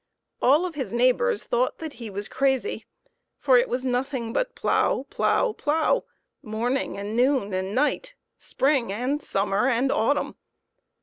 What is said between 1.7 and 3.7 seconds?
that he was crazy, for it